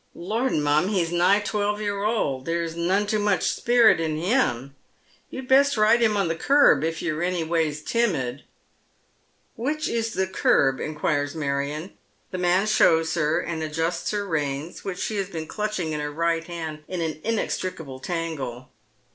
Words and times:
*' 0.07 0.15
liord, 0.15 0.59
mum, 0.59 0.87
he's 0.87 1.11
nigh 1.11 1.39
twelve 1.39 1.79
year 1.79 2.03
old, 2.03 2.45
there's 2.45 2.75
none 2.75 3.05
too 3.05 3.19
much 3.19 3.55
Tilherry 3.63 3.93
SteeplechoM, 3.97 3.97
203 3.97 4.03
«pcrnt 4.03 4.05
in 4.05 4.17
him. 4.17 4.75
You'd 5.29 5.47
best 5.47 5.77
ride 5.77 6.01
him 6.01 6.17
on 6.17 6.27
the 6.27 6.35
curb 6.35 6.83
if 6.83 7.03
you're 7.03 7.21
any 7.21 7.43
wa)'s 7.43 7.83
timid." 7.83 8.37
■' 8.37 8.41
Which 9.55 9.87
is 9.87 10.13
the 10.15 10.25
curb?" 10.25 10.79
inquires 10.81 11.35
Marion. 11.35 11.93
The 12.31 12.39
man 12.39 12.65
shows 12.65 13.13
her, 13.13 13.39
and 13.41 13.61
adjusts 13.61 14.09
her 14.09 14.25
reins, 14.25 14.83
which 14.83 14.97
she 14.97 15.17
has 15.17 15.29
been 15.29 15.47
rhitrhing 15.47 15.91
in 15.91 15.99
her 15.99 16.11
pgiit 16.11 16.45
hand 16.45 16.79
in 16.87 16.99
an 17.01 17.21
inextricable 17.23 17.99
tangle. 17.99 18.69